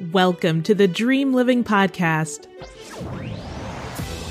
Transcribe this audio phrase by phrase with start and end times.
[0.00, 2.48] Welcome to the Dream Living Podcast,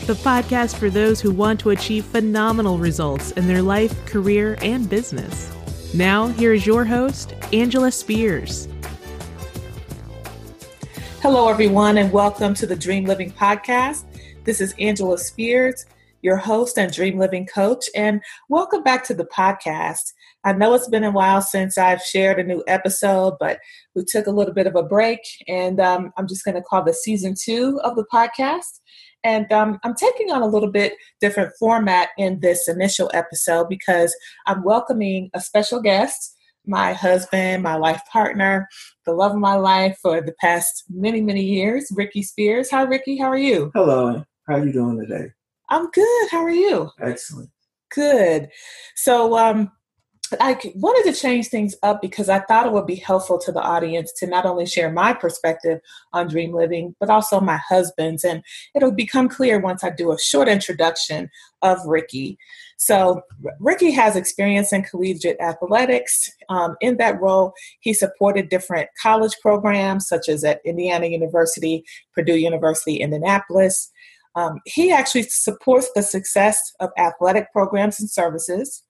[0.07, 4.89] the podcast for those who want to achieve phenomenal results in their life, career, and
[4.89, 5.55] business.
[5.93, 8.67] Now, here is your host, Angela Spears.
[11.21, 14.03] Hello, everyone, and welcome to the Dream Living Podcast.
[14.43, 15.85] This is Angela Spears,
[16.21, 20.11] your host and Dream Living Coach, and welcome back to the podcast.
[20.43, 23.59] I know it's been a while since I've shared a new episode, but
[23.95, 26.83] we took a little bit of a break, and um, I'm just going to call
[26.83, 28.79] this season two of the podcast.
[29.23, 34.13] And um, I'm taking on a little bit different format in this initial episode because
[34.47, 36.35] I'm welcoming a special guest,
[36.65, 38.67] my husband, my life partner,
[39.05, 42.69] the love of my life for the past many, many years, Ricky Spears.
[42.71, 43.17] Hi, Ricky.
[43.17, 43.71] How are you?
[43.73, 44.23] Hello.
[44.47, 45.31] How are you doing today?
[45.69, 46.29] I'm good.
[46.29, 46.89] How are you?
[47.01, 47.49] Excellent.
[47.91, 48.49] Good.
[48.95, 49.71] So, um,
[50.39, 53.61] I wanted to change things up because I thought it would be helpful to the
[53.61, 55.79] audience to not only share my perspective
[56.13, 58.23] on dream living, but also my husband's.
[58.23, 58.43] And
[58.75, 61.29] it'll become clear once I do a short introduction
[61.61, 62.37] of Ricky.
[62.77, 63.21] So,
[63.59, 66.29] Ricky has experience in collegiate athletics.
[66.49, 72.35] Um, in that role, he supported different college programs, such as at Indiana University, Purdue
[72.35, 73.91] University, Indianapolis.
[74.35, 78.83] Um, he actually supports the success of athletic programs and services.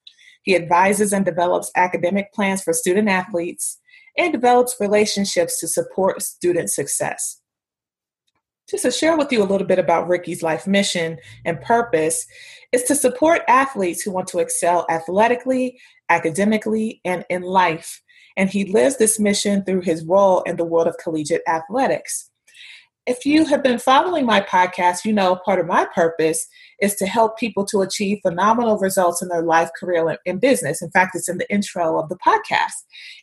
[0.44, 3.80] He advises and develops academic plans for student athletes
[4.18, 7.40] and develops relationships to support student success.
[8.70, 12.26] Just to share with you a little bit about Ricky's life mission and purpose
[12.72, 18.02] is to support athletes who want to excel athletically, academically, and in life.
[18.38, 22.32] And he lives this mission through his role in the world of collegiate athletics
[23.06, 26.48] if you have been following my podcast, you know part of my purpose
[26.80, 30.82] is to help people to achieve phenomenal results in their life, career, and business.
[30.82, 32.72] In fact, it's in the intro of the podcast.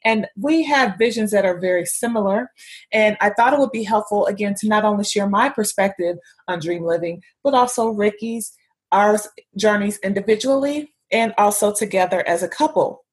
[0.05, 2.51] And we have visions that are very similar.
[2.92, 6.61] And I thought it would be helpful, again, to not only share my perspective on
[6.61, 8.53] dream living, but also Ricky's,
[8.92, 9.19] our
[9.56, 13.05] journeys individually, and also together as a couple.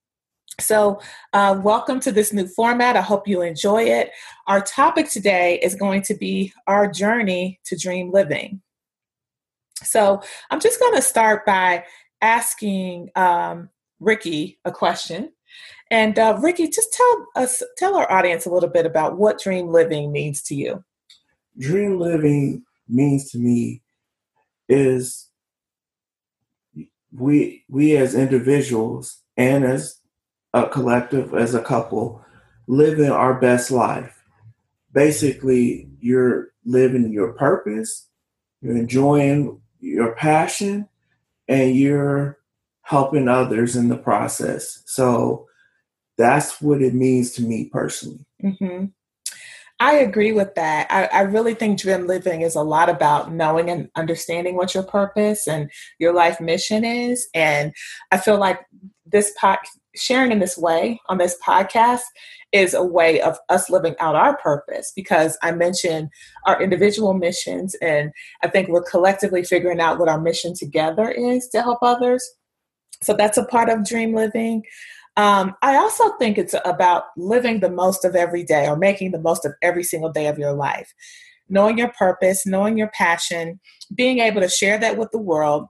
[0.59, 0.99] So,
[1.33, 2.95] uh, welcome to this new format.
[2.95, 4.09] I hope you enjoy it.
[4.47, 8.61] Our topic today is going to be our journey to dream living.
[9.83, 10.19] So,
[10.49, 11.85] I'm just going to start by
[12.21, 13.69] asking um,
[13.99, 15.31] Ricky a question.
[15.91, 19.67] And uh, Ricky, just tell us, tell our audience a little bit about what dream
[19.67, 20.83] living means to you.
[21.59, 23.83] Dream living means to me
[24.67, 25.29] is
[27.13, 29.96] we we as individuals and as
[30.65, 32.23] a collective, as a couple,
[32.67, 34.23] living our best life.
[34.93, 38.07] Basically, you're living your purpose,
[38.61, 40.87] you're enjoying your passion,
[41.47, 42.39] and you're
[42.81, 44.81] helping others in the process.
[44.85, 45.47] So
[46.17, 48.25] that's what it means to me personally.
[48.43, 48.85] Mm-hmm.
[49.79, 50.87] I agree with that.
[50.89, 54.81] I, I, really think dream living is a lot about knowing and understanding what your
[54.81, 55.69] purpose and
[55.99, 57.27] your life mission is.
[57.35, 57.73] And
[58.11, 58.59] I feel like
[59.05, 59.59] this pod,
[59.97, 62.03] sharing in this way on this podcast
[62.51, 66.09] is a way of us living out our purpose because I mentioned
[66.45, 68.11] our individual missions, and
[68.43, 72.27] I think we're collectively figuring out what our mission together is to help others.
[73.03, 74.63] So that's a part of dream living.
[75.17, 79.19] Um, I also think it's about living the most of every day or making the
[79.19, 80.93] most of every single day of your life.
[81.49, 83.59] Knowing your purpose, knowing your passion,
[83.93, 85.65] being able to share that with the world.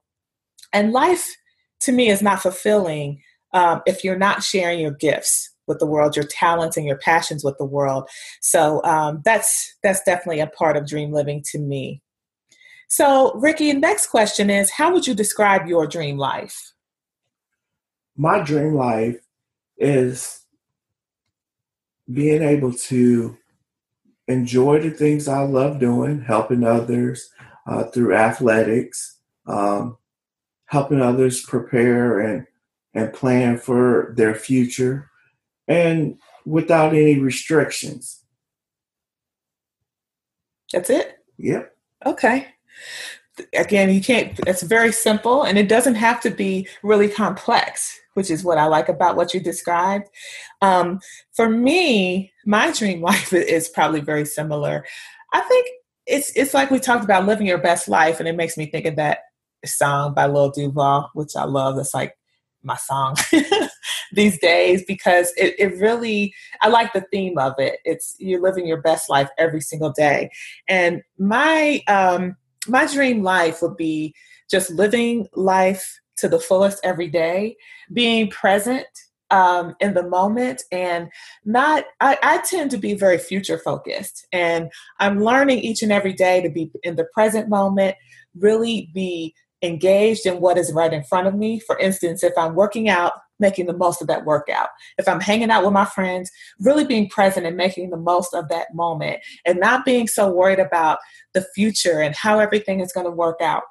[0.74, 1.38] And life
[1.82, 3.22] to me is not fulfilling
[3.53, 7.44] um, if you're not sharing your gifts with the world, your talents and your passions
[7.44, 8.09] with the world.
[8.41, 12.02] So um, that's that's definitely a part of dream living to me.
[12.90, 16.74] So, Ricky, next question is: How would you describe your dream life?
[18.16, 19.19] My dream life
[19.78, 20.41] is
[22.12, 23.38] being able to
[24.28, 27.29] enjoy the things I love doing, helping others
[27.68, 29.97] uh, through athletics, um,
[30.66, 32.47] helping others prepare and
[32.97, 35.12] and plan for their future
[35.68, 38.24] and without any restrictions.
[40.73, 41.20] That's it?
[41.38, 41.78] Yep.
[42.08, 42.47] Okay.
[43.55, 48.32] Again, you can't, it's very simple and it doesn't have to be really complex, which
[48.32, 50.08] is what I like about what you described.
[50.64, 50.99] Um,
[51.34, 54.84] for me, my dream life is probably very similar.
[55.34, 55.67] I think
[56.08, 58.85] it's it's like we talked about living your best life, and it makes me think
[58.85, 59.20] of that
[59.66, 61.76] song by Lil Duval, which I love.
[61.76, 62.17] That's like
[62.64, 63.16] my song
[64.12, 67.80] these days because it, it really i like the theme of it.
[67.86, 70.30] It's you're living your best life every single day.
[70.68, 72.36] And my um
[72.68, 74.14] my dream life would be
[74.50, 77.56] just living life to the fullest every day
[77.94, 78.88] being present
[79.30, 81.09] um, in the moment and
[81.44, 86.14] not I, I tend to be very future focused and i'm learning each and every
[86.14, 87.98] day to be in the present moment
[88.40, 92.56] really be engaged in what is right in front of me for instance if i'm
[92.56, 96.30] working out making the most of that workout if i'm hanging out with my friends
[96.59, 100.59] really being present and making the most of that moment and not being so worried
[100.59, 101.00] about
[101.34, 103.64] the future and how everything is going to work out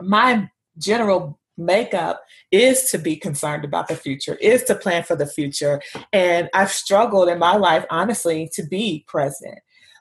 [0.00, 0.48] my
[0.78, 5.82] general makeup is to be concerned about the future, is to plan for the future.
[6.12, 9.58] And I've struggled in my life, honestly, to be present.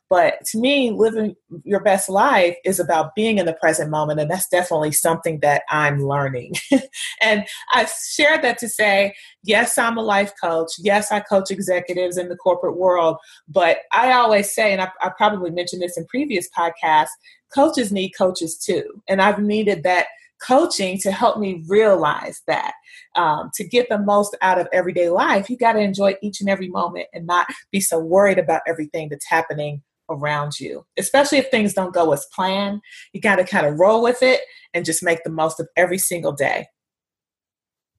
[0.10, 4.20] But to me, living your best life is about being in the present moment.
[4.20, 6.54] And that's definitely something that I'm learning.
[7.22, 9.14] and I shared that to say,
[9.44, 10.72] yes, I'm a life coach.
[10.80, 13.18] Yes, I coach executives in the corporate world.
[13.50, 17.10] But I always say, and I, I probably mentioned this in previous podcasts,
[17.54, 19.02] coaches need coaches too.
[19.10, 20.08] And I've needed that
[20.42, 22.74] coaching to help me realize that.
[23.16, 26.50] Um, to get the most out of everyday life, you got to enjoy each and
[26.50, 31.50] every moment and not be so worried about everything that's happening around you, especially if
[31.50, 32.82] things don't go as planned.
[33.14, 34.42] You got to kind of roll with it
[34.74, 36.68] and just make the most of every single day.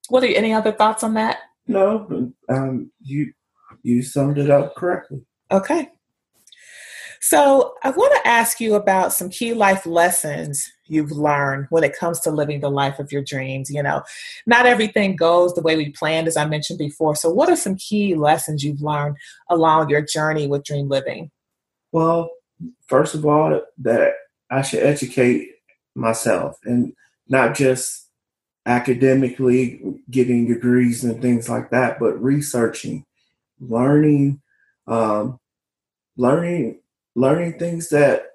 [0.09, 1.39] What are any other thoughts on that?
[1.67, 3.33] No, um, you
[3.83, 5.21] you summed it up correctly.
[5.51, 5.91] Okay.
[7.21, 11.97] So I want to ask you about some key life lessons you've learned when it
[11.97, 13.71] comes to living the life of your dreams.
[13.71, 14.03] You know,
[14.47, 17.17] not everything goes the way we planned, as I mentioned before.
[17.17, 19.17] So, what are some key lessons you've learned
[19.51, 21.31] along your journey with dream living?
[21.93, 22.31] Well,
[22.87, 24.15] first of all, that
[24.51, 25.53] I should educate
[25.95, 26.93] myself and
[27.29, 28.09] not just
[28.67, 29.81] academically
[30.11, 33.05] getting degrees and things like that, but researching,
[33.61, 34.41] learning,
[34.87, 35.41] um,
[36.17, 36.81] learning
[37.15, 38.27] learning things that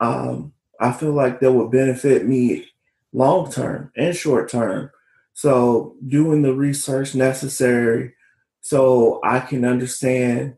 [0.00, 2.66] um, I feel like that will benefit me
[3.12, 4.90] long term and short term.
[5.32, 8.14] So, doing the research necessary
[8.60, 10.56] so I can understand,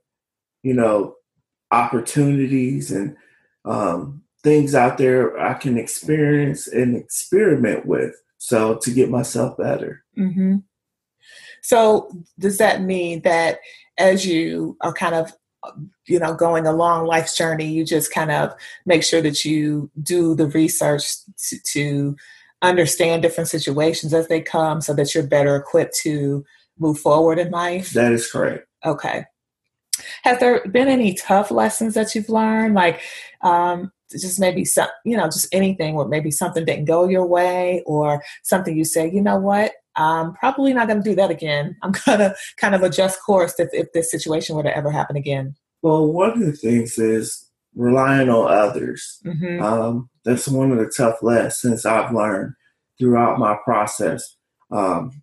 [0.62, 1.16] you know,
[1.70, 3.16] opportunities and
[3.64, 8.14] um, things out there I can experience and experiment with.
[8.38, 10.04] So, to get myself better.
[10.16, 10.56] Mm-hmm.
[11.62, 13.58] So, does that mean that
[13.98, 15.32] as you are kind of
[16.06, 18.52] you know going a long life's journey you just kind of
[18.84, 21.04] make sure that you do the research
[21.48, 22.16] to, to
[22.62, 26.44] understand different situations as they come so that you're better equipped to
[26.78, 29.24] move forward in life that is correct okay
[30.22, 33.00] has there been any tough lessons that you've learned like
[33.42, 37.82] um, just maybe some you know just anything where maybe something didn't go your way
[37.86, 41.76] or something you say you know what I'm probably not going to do that again.
[41.82, 45.16] I'm going to kind of adjust course if, if this situation were to ever happen
[45.16, 45.54] again.
[45.82, 49.20] Well, one of the things is relying on others.
[49.24, 49.62] Mm-hmm.
[49.62, 52.54] Um, that's one of the tough lessons I've learned
[52.98, 54.36] throughout my process.
[54.70, 55.22] Um,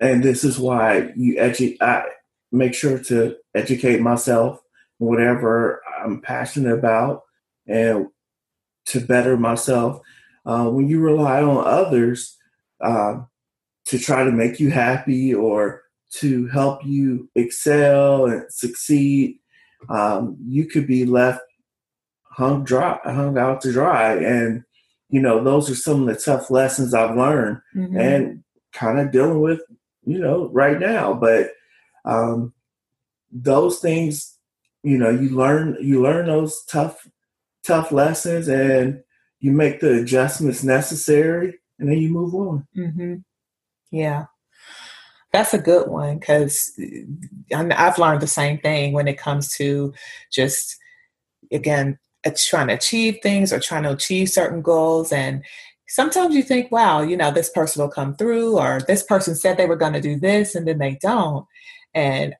[0.00, 2.04] and this is why you edu- I
[2.52, 4.60] make sure to educate myself
[4.98, 7.22] whatever I'm passionate about
[7.66, 8.08] and
[8.86, 10.00] to better myself.
[10.44, 12.36] Uh, when you rely on others,
[12.80, 13.20] uh,
[13.86, 19.38] to try to make you happy or to help you excel and succeed,
[19.88, 21.40] um, you could be left
[22.24, 24.14] hung dry, hung out to dry.
[24.14, 24.64] And
[25.12, 27.98] you know, those are some of the tough lessons I've learned mm-hmm.
[27.98, 29.60] and kind of dealing with,
[30.04, 31.12] you know, right now.
[31.12, 31.50] But
[32.04, 32.52] um,
[33.30, 34.38] those things,
[34.82, 37.08] you know, you learn you learn those tough
[37.62, 39.02] tough lessons and
[39.40, 42.66] you make the adjustments necessary and then you move on.
[42.76, 43.14] Mm-hmm.
[43.90, 44.26] Yeah.
[45.32, 46.78] That's a good one because
[47.54, 49.94] I've learned the same thing when it comes to
[50.30, 50.76] just,
[51.50, 51.98] again,
[52.36, 55.10] trying to achieve things or trying to achieve certain goals.
[55.10, 55.42] And
[55.88, 59.56] sometimes you think, wow, you know, this person will come through, or this person said
[59.56, 61.46] they were going to do this and then they don't.
[61.94, 62.34] And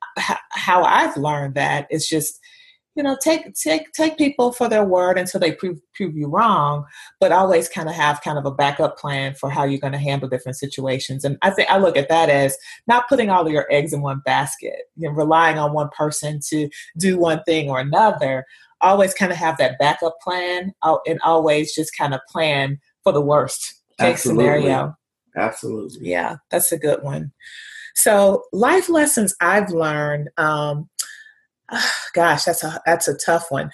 [0.51, 2.41] how I've learned that is just
[2.95, 6.85] you know take take take people for their word until they prove prove you wrong
[7.21, 9.99] but always kind of have kind of a backup plan for how you're going to
[9.99, 12.55] handle different situations and i think i look at that as
[12.87, 16.39] not putting all of your eggs in one basket you know relying on one person
[16.47, 16.69] to
[16.99, 18.45] do one thing or another
[18.83, 20.75] always kind of have that backup plan
[21.07, 24.45] and always just kind of plan for the worst case Absolutely.
[24.45, 24.95] scenario
[25.37, 26.11] Absolutely.
[26.11, 27.33] Yeah, that's a good one.
[27.95, 30.31] So, life lessons I've learned.
[30.37, 30.89] Um,
[32.15, 33.71] gosh, that's a that's a tough one.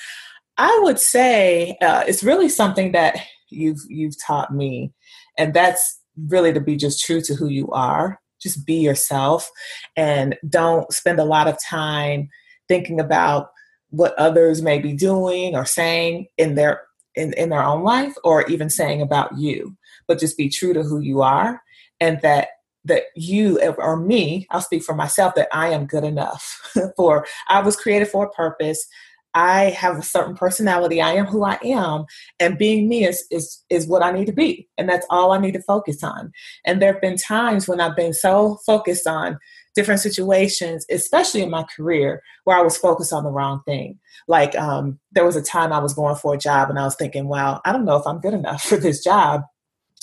[0.56, 3.16] I would say uh, it's really something that
[3.50, 4.92] you've you've taught me,
[5.36, 8.20] and that's really to be just true to who you are.
[8.40, 9.50] Just be yourself,
[9.96, 12.28] and don't spend a lot of time
[12.68, 13.50] thinking about
[13.90, 16.82] what others may be doing or saying in their
[17.14, 20.82] in, in their own life or even saying about you but just be true to
[20.82, 21.62] who you are
[22.00, 22.48] and that
[22.84, 27.60] that you or me, I'll speak for myself, that I am good enough for, I
[27.60, 28.86] was created for a purpose.
[29.34, 31.00] I have a certain personality.
[31.00, 32.06] I am who I am,
[32.40, 35.38] and being me is is is what I need to be, and that's all I
[35.38, 36.32] need to focus on.
[36.64, 39.38] And there have been times when I've been so focused on
[39.76, 43.98] different situations, especially in my career, where I was focused on the wrong thing.
[44.26, 46.96] Like um, there was a time I was going for a job, and I was
[46.96, 49.42] thinking, "Wow, I don't know if I'm good enough for this job."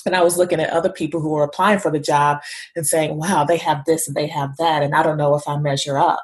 [0.05, 2.39] And I was looking at other people who were applying for the job
[2.75, 5.47] and saying, wow, they have this and they have that, and I don't know if
[5.47, 6.23] I measure up.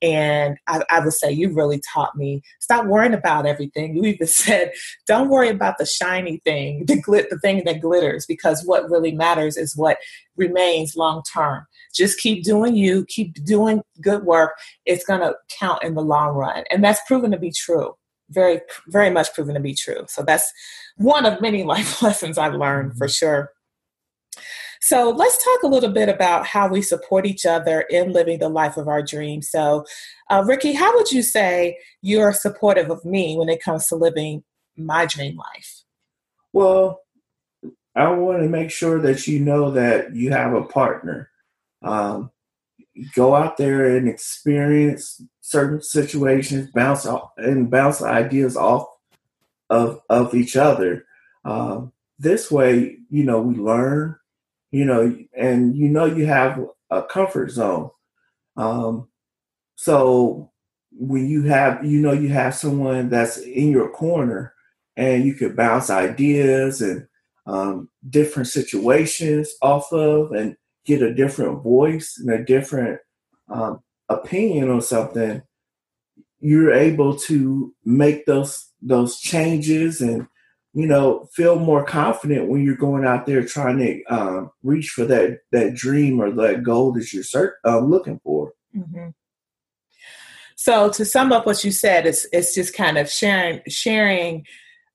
[0.00, 3.96] And I, I, would say, you really taught me stop worrying about everything.
[3.96, 4.72] You even said,
[5.06, 9.12] don't worry about the shiny thing, the, glit, the thing that glitters, because what really
[9.12, 9.98] matters is what
[10.36, 11.66] remains long term.
[11.94, 14.52] Just keep doing you, keep doing good work.
[14.86, 16.62] It's going to count in the long run.
[16.70, 17.94] And that's proven to be true.
[18.30, 20.04] Very, very much proven to be true.
[20.08, 20.52] So that's
[20.96, 23.52] one of many life lessons I've learned for sure.
[24.80, 28.48] So let's talk a little bit about how we support each other in living the
[28.48, 29.50] life of our dreams.
[29.50, 29.84] So,
[30.30, 34.44] uh, Ricky, how would you say you're supportive of me when it comes to living
[34.76, 35.82] my dream life?
[36.52, 37.00] Well,
[37.96, 41.30] I want to make sure that you know that you have a partner.
[41.82, 42.30] Um,
[43.14, 48.86] go out there and experience certain situations, bounce off, and bounce ideas off
[49.70, 51.06] of of each other.
[51.44, 54.16] Um, this way, you know, we learn,
[54.70, 57.90] you know, and you know you have a comfort zone.
[58.58, 59.08] Um,
[59.76, 60.50] so
[60.92, 64.52] when you have, you know, you have someone that's in your corner,
[64.98, 67.06] and you could bounce ideas and
[67.46, 73.00] um, different situations off of, and get a different voice and a different
[73.48, 75.42] um, opinion on something.
[76.40, 80.28] You're able to make those those changes and
[80.74, 85.04] you know feel more confident when you're going out there trying to um, reach for
[85.04, 89.08] that that dream or that goal that you're cert- uh, looking for mm-hmm.
[90.54, 94.46] so to sum up what you said it's it's just kind of sharing sharing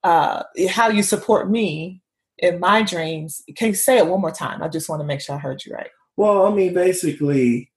[0.03, 2.01] uh, how you support me
[2.37, 5.21] in my dreams can you say it one more time i just want to make
[5.21, 7.71] sure i heard you right well i mean basically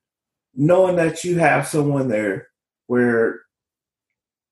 [0.56, 2.48] knowing that you have someone there
[2.86, 3.40] where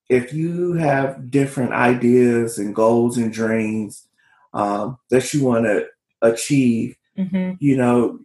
[0.09, 4.07] if you have different ideas and goals and dreams
[4.53, 5.87] um, that you want to
[6.23, 7.53] achieve, mm-hmm.
[7.59, 8.21] you know,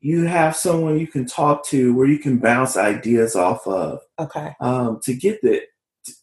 [0.00, 4.00] you have someone you can talk to where you can bounce ideas off of.
[4.18, 4.54] Okay.
[4.60, 5.62] Um, to get the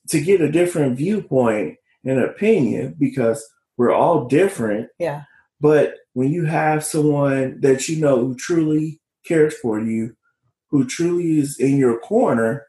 [0.09, 3.43] to get a different viewpoint and opinion because
[3.77, 4.89] we're all different.
[4.99, 5.23] Yeah.
[5.59, 10.15] But when you have someone that you know who truly cares for you,
[10.71, 12.65] who truly is in your corner,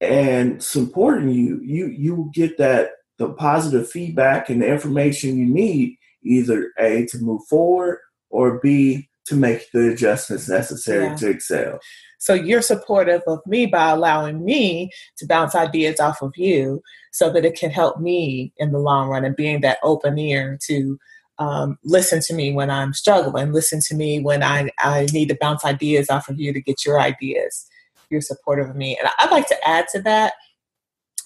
[0.00, 5.96] and supporting you, you you get that the positive feedback and the information you need
[6.22, 7.98] either a to move forward
[8.28, 11.16] or b to make the adjustments necessary yeah.
[11.16, 11.78] to excel.
[12.18, 16.80] So you're supportive of me by allowing me to bounce ideas off of you
[17.12, 20.58] so that it can help me in the long run and being that open ear
[20.66, 20.98] to
[21.38, 25.38] um, listen to me when I'm struggling, listen to me when I, I need to
[25.40, 27.68] bounce ideas off of you to get your ideas
[28.10, 28.98] you're supportive of me.
[28.98, 30.34] And I'd like to add to that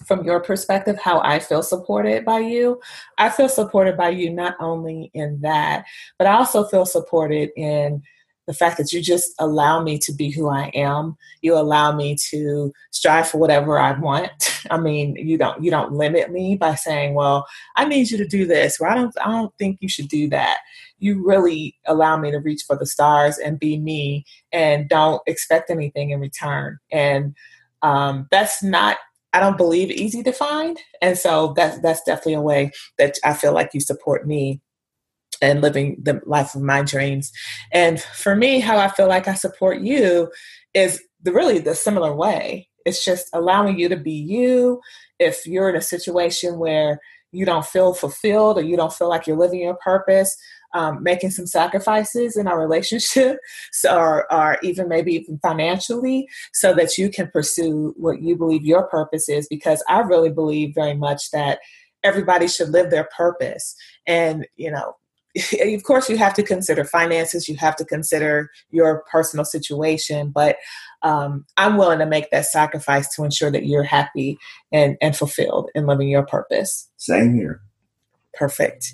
[0.05, 2.79] from your perspective how I feel supported by you.
[3.17, 5.85] I feel supported by you not only in that,
[6.17, 8.01] but I also feel supported in
[8.47, 11.15] the fact that you just allow me to be who I am.
[11.41, 14.31] You allow me to strive for whatever I want.
[14.71, 17.45] I mean, you don't you don't limit me by saying, "Well,
[17.75, 20.29] I need you to do this," or "I don't I don't think you should do
[20.29, 20.59] that."
[20.99, 25.69] You really allow me to reach for the stars and be me, and don't expect
[25.69, 26.77] anything in return.
[26.91, 27.35] And
[27.81, 28.97] um, that's not
[29.33, 33.33] I don't believe easy to find, and so that's that's definitely a way that I
[33.33, 34.61] feel like you support me
[35.41, 37.31] and living the life of my dreams.
[37.71, 40.31] And for me, how I feel like I support you
[40.73, 42.69] is the really the similar way.
[42.85, 44.81] It's just allowing you to be you.
[45.19, 46.99] If you're in a situation where
[47.31, 50.35] you don't feel fulfilled or you don't feel like you're living your purpose,
[50.73, 53.37] um, making some sacrifices in our relationship,
[53.71, 58.65] so, or, or even maybe even financially, so that you can pursue what you believe
[58.65, 59.47] your purpose is.
[59.49, 61.59] Because I really believe very much that
[62.03, 63.75] everybody should live their purpose.
[64.07, 64.95] And, you know,
[65.61, 70.57] of course you have to consider finances you have to consider your personal situation but
[71.03, 74.37] um, i'm willing to make that sacrifice to ensure that you're happy
[74.71, 76.89] and, and fulfilled in living your purpose.
[76.97, 77.61] Same here.
[78.33, 78.93] Perfect.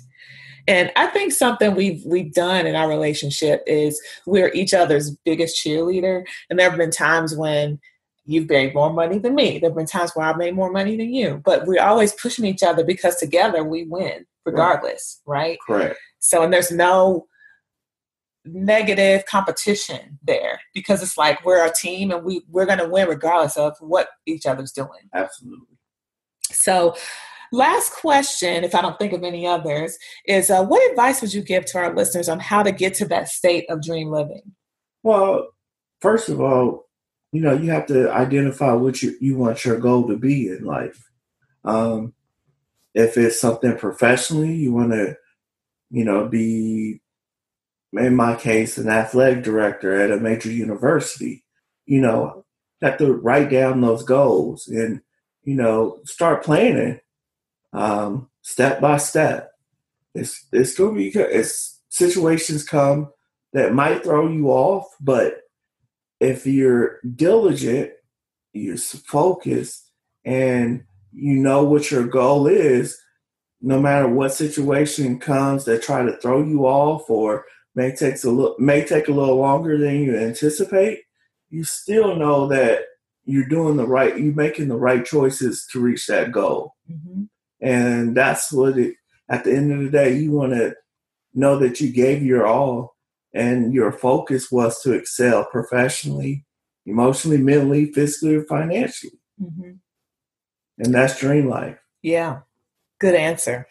[0.66, 5.64] And i think something we've we've done in our relationship is we're each other's biggest
[5.64, 7.78] cheerleader and there have been times when
[8.26, 9.58] you've made more money than me.
[9.58, 12.44] There have been times where i've made more money than you but we're always pushing
[12.44, 15.96] each other because together we win regardless right, right?
[16.18, 17.26] So, and there's no
[18.44, 23.08] negative competition there because it's like we're a team and we we're going to win
[23.08, 25.10] regardless of what each other's doing.
[25.14, 25.76] Absolutely.
[26.50, 26.96] So,
[27.52, 31.42] last question, if I don't think of any others, is uh, what advice would you
[31.42, 34.52] give to our listeners on how to get to that state of dream living?
[35.02, 35.48] Well,
[36.00, 36.88] first of all,
[37.32, 40.64] you know, you have to identify what you, you want your goal to be in
[40.64, 41.10] life.
[41.64, 42.14] Um,
[42.94, 45.16] if it's something professionally, you want to,
[45.90, 47.00] you know, be,
[47.92, 51.44] in my case, an athletic director at a major university.
[51.86, 52.44] You know,
[52.82, 55.00] have to write down those goals and,
[55.44, 57.00] you know, start planning
[57.72, 59.52] um, step by step.
[60.14, 63.10] It's it's going to be it's situations come
[63.52, 65.40] that might throw you off, but
[66.20, 67.92] if you're diligent,
[68.52, 69.90] you're focused,
[70.24, 72.98] and you know what your goal is,
[73.60, 78.30] no matter what situation comes that try to throw you off or may takes a
[78.30, 81.00] little may take a little longer than you anticipate,
[81.50, 82.82] you still know that
[83.24, 86.74] you're doing the right, you're making the right choices to reach that goal.
[86.90, 87.24] Mm-hmm.
[87.60, 88.94] And that's what it,
[89.28, 90.74] at the end of the day, you want to
[91.34, 92.96] know that you gave your all
[93.34, 96.46] and your focus was to excel professionally,
[96.86, 99.20] emotionally, mentally, physically, financially.
[99.40, 99.72] Mm-hmm.
[100.78, 101.78] And that's dream life.
[102.00, 102.40] Yeah,
[102.98, 103.66] good answer.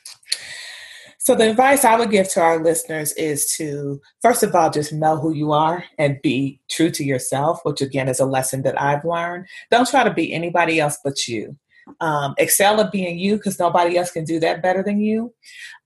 [1.20, 4.94] So, the advice I would give to our listeners is to, first of all, just
[4.94, 8.82] know who you are and be true to yourself, which again is a lesson that
[8.82, 9.48] I've learned.
[9.70, 11.58] Don't try to be anybody else but you
[12.00, 15.34] um, excel at being you because nobody else can do that better than you.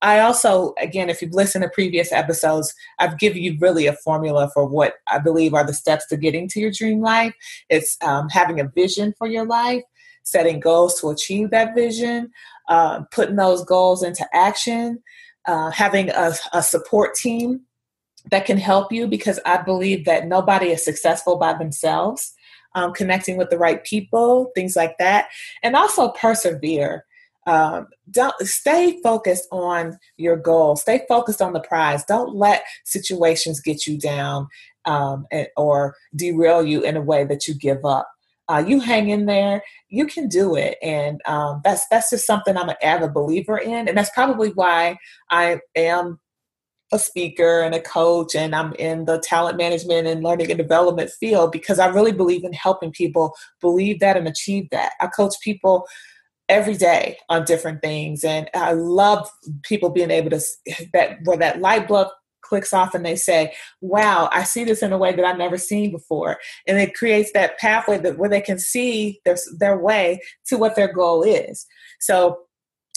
[0.02, 4.50] I also, again, if you've listened to previous episodes, I've given you really a formula
[4.54, 7.34] for what I believe are the steps to getting to your dream life.
[7.70, 9.84] It's um, having a vision for your life,
[10.24, 12.32] setting goals to achieve that vision,
[12.70, 15.02] uh, putting those goals into action,
[15.48, 17.62] uh, having a, a support team
[18.30, 22.34] that can help you because I believe that nobody is successful by themselves
[22.76, 25.30] um, connecting with the right people, things like that,
[25.64, 27.06] and also persevere.
[27.48, 30.76] Um, don't stay focused on your goal.
[30.76, 32.06] Stay focused on the prize.
[32.06, 34.48] Don't let situations get you down
[34.86, 38.08] um, and, or derail you in a way that you give up.
[38.52, 39.64] Uh, you hang in there.
[39.88, 43.88] You can do it, and um, that's that's just something I'm an avid believer in,
[43.88, 44.98] and that's probably why
[45.30, 46.20] I am
[46.94, 51.10] a speaker and a coach and I'm in the talent management and learning and development
[51.10, 54.92] field because I really believe in helping people believe that and achieve that.
[55.00, 55.88] I coach people
[56.50, 59.30] every day on different things and I love
[59.64, 60.42] people being able to
[60.92, 62.10] that where that light bulb
[62.52, 65.58] clicks off and they say, "Wow, I see this in a way that I've never
[65.58, 66.38] seen before."
[66.68, 70.76] And it creates that pathway that where they can see their their way to what
[70.76, 71.66] their goal is.
[72.02, 72.40] So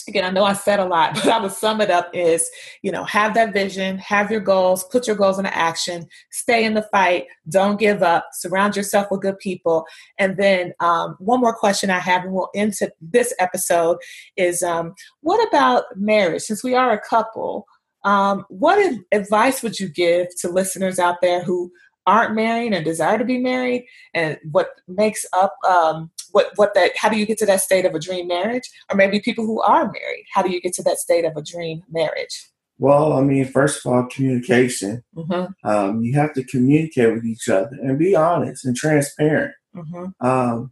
[0.07, 2.49] again, I know I said a lot, but I would sum it up is,
[2.81, 6.73] you know, have that vision, have your goals, put your goals into action, stay in
[6.73, 9.85] the fight, don't give up, surround yourself with good people.
[10.19, 13.97] And then um, one more question I have, and we'll end this episode,
[14.35, 16.43] is um, what about marriage?
[16.43, 17.65] Since we are a couple,
[18.05, 21.71] um, what advice would you give to listeners out there who
[22.07, 23.85] aren't married and desire to be married?
[24.13, 27.83] And what makes up um, what what that how do you get to that state
[27.83, 28.69] of a dream marriage?
[28.89, 31.41] Or maybe people who are married how do you get to that state of a
[31.41, 32.49] dream marriage?
[32.77, 35.03] Well i mean first of all communication.
[35.15, 35.67] Mm-hmm.
[35.67, 39.55] um, you have to communicate with each other and be honest and transparent.
[39.75, 40.25] Mm-hmm.
[40.25, 40.71] um,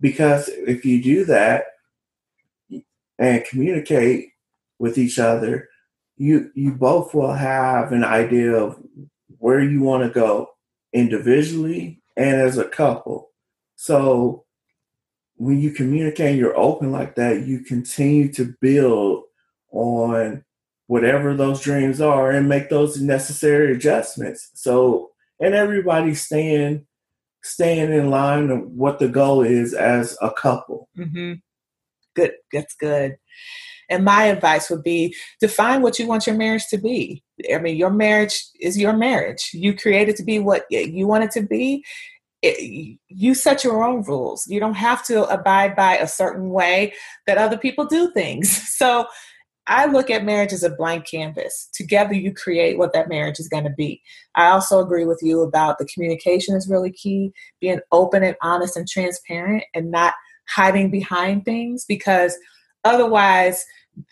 [0.00, 1.64] because if you do that
[3.18, 4.28] and communicate
[4.78, 5.68] with each other
[6.18, 8.78] you you both will have an idea of
[9.38, 10.48] where you want to go
[10.92, 13.30] individually and as a couple
[13.76, 14.44] so
[15.38, 19.22] when you communicate and you're open like that, you continue to build
[19.70, 20.44] on
[20.88, 24.50] whatever those dreams are and make those necessary adjustments.
[24.54, 26.86] So and everybody staying
[27.44, 30.88] staying in line of what the goal is as a couple.
[30.98, 31.34] Mm-hmm.
[32.16, 33.16] Good, that's good.
[33.88, 37.22] And my advice would be define what you want your marriage to be.
[37.52, 39.50] I mean, your marriage is your marriage.
[39.52, 41.84] You create it to be what you want it to be,
[42.42, 44.46] it, you set your own rules.
[44.46, 46.92] You don't have to abide by a certain way
[47.26, 48.66] that other people do things.
[48.78, 49.06] So
[49.66, 51.68] I look at marriage as a blank canvas.
[51.74, 54.00] Together, you create what that marriage is going to be.
[54.36, 58.76] I also agree with you about the communication is really key, being open and honest
[58.76, 60.14] and transparent and not
[60.48, 62.36] hiding behind things because
[62.84, 63.64] otherwise,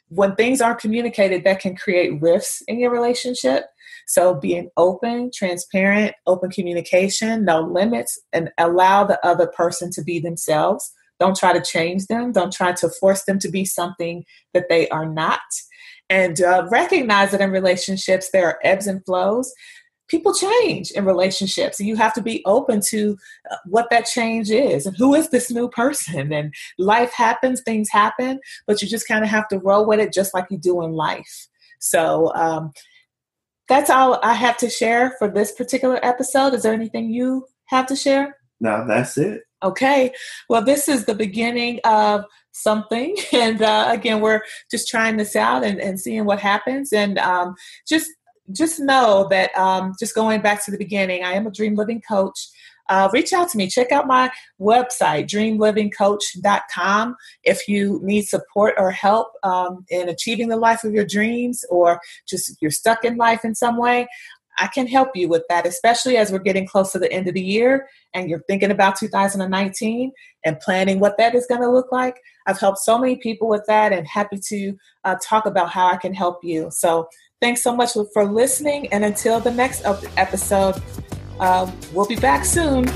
[0.09, 3.65] when things aren't communicated, that can create rifts in your relationship.
[4.07, 10.21] So being open, transparent, open communication, no limits, and allow the other person to be
[10.21, 10.93] themselves.
[11.19, 12.31] Don't try to change them.
[12.31, 14.25] Don't try to force them to be something
[14.55, 15.41] that they are not.
[16.09, 19.53] And uh, recognize that in relationships there are ebbs and flows.
[20.09, 21.81] People change in relationships.
[21.81, 23.17] And you have to be open to
[23.51, 26.33] uh, what that change is and who is this new person?
[26.33, 30.13] And life happens things happen but you just kind of have to roll with it
[30.13, 31.49] just like you do in life.
[31.79, 32.73] So um,
[33.69, 36.55] that's all i have to share for this particular episode.
[36.55, 38.37] Is there anything you have to share?
[38.61, 39.43] No that's it.
[39.63, 40.13] Okay.
[40.49, 45.65] Well this is the beginning of something and uh, again we're just trying this out
[45.65, 46.93] and, and seeing what happens.
[46.93, 47.55] And um,
[47.87, 48.11] just
[48.53, 52.01] just know that um, just going back to the beginning, I am a dream living
[52.01, 52.49] coach.
[52.89, 53.67] Uh, reach out to me.
[53.67, 54.31] Check out my
[54.61, 57.17] website, dreamlivingcoach.com.
[57.43, 62.01] If you need support or help um, in achieving the life of your dreams, or
[62.29, 64.07] just you're stuck in life in some way,
[64.59, 67.35] I can help you with that, especially as we're getting close to the end of
[67.35, 70.13] the year and you're thinking about 2019
[70.45, 72.21] and planning what that is going to look like.
[72.47, 75.97] I've helped so many people with that and happy to uh, talk about how I
[75.97, 76.71] can help you.
[76.71, 77.09] So
[77.41, 78.89] Thanks so much for listening.
[78.93, 79.83] And until the next
[80.17, 80.83] episode,
[81.39, 82.87] uh, we'll be back soon.